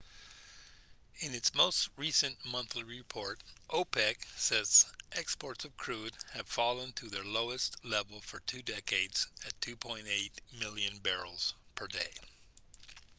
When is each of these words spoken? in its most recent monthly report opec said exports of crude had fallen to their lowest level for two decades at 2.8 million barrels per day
in 1.19 1.35
its 1.35 1.53
most 1.53 1.87
recent 1.95 2.35
monthly 2.43 2.81
report 2.83 3.39
opec 3.69 4.15
said 4.35 4.65
exports 5.11 5.63
of 5.63 5.77
crude 5.77 6.17
had 6.31 6.47
fallen 6.47 6.91
to 6.93 7.07
their 7.07 7.23
lowest 7.23 7.75
level 7.85 8.19
for 8.19 8.39
two 8.39 8.63
decades 8.63 9.27
at 9.45 9.61
2.8 9.61 10.31
million 10.57 10.97
barrels 10.97 11.53
per 11.75 11.85
day 11.85 12.11